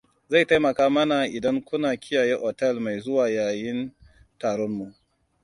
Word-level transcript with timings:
Zai 0.29 0.45
taimaka 0.45 0.89
mana 0.95 1.17
idan 1.37 1.57
kuna 1.67 1.89
kiyaye 2.03 2.35
otal 2.47 2.75
mai 2.83 2.97
zuwa 3.03 3.25
yayin 3.37 3.79
taron 4.39 4.71
mu. 4.77 4.87